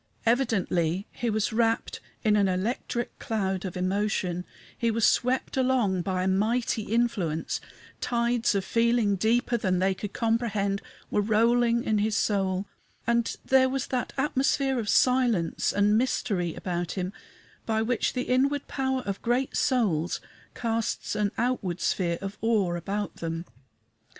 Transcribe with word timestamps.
Evidently 0.25 1.05
he 1.11 1.29
was 1.29 1.53
wrapped 1.53 1.99
in 2.23 2.35
an 2.35 2.47
electric 2.47 3.19
cloud 3.19 3.63
of 3.65 3.77
emotion; 3.77 4.45
he 4.75 4.89
was 4.89 5.05
swept 5.05 5.55
along 5.57 6.01
by 6.01 6.23
a 6.23 6.27
mighty 6.27 6.81
influence 6.81 7.61
tides 7.99 8.55
of 8.55 8.65
feeling 8.65 9.15
deeper 9.15 9.57
than 9.57 9.77
they 9.77 9.93
could 9.93 10.11
comprehend 10.11 10.81
were 11.11 11.21
rolling 11.21 11.83
in 11.83 11.99
his 11.99 12.17
soul, 12.17 12.65
and 13.05 13.37
there 13.45 13.69
was 13.69 13.85
that 13.85 14.11
atmosphere 14.17 14.79
of 14.79 14.89
silence 14.89 15.71
and 15.71 15.99
mystery 15.99 16.55
about 16.55 16.93
him 16.93 17.13
by 17.67 17.79
which 17.83 18.13
the 18.13 18.23
inward 18.23 18.67
power 18.67 19.01
of 19.05 19.21
great 19.21 19.55
souls 19.55 20.19
casts 20.55 21.13
an 21.13 21.31
outward 21.37 21.79
sphere 21.79 22.17
of 22.23 22.39
awe 22.41 22.73
about 22.73 23.17
them. 23.17 23.45